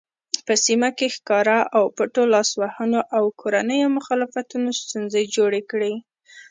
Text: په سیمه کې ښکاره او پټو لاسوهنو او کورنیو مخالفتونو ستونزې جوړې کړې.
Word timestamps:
په 0.45 0.53
سیمه 0.65 0.89
کې 0.97 1.07
ښکاره 1.15 1.59
او 1.77 1.83
پټو 1.95 2.23
لاسوهنو 2.33 2.99
او 3.17 3.23
کورنیو 3.41 3.93
مخالفتونو 3.97 4.69
ستونزې 4.81 5.21
جوړې 5.35 5.61
کړې. 5.71 5.93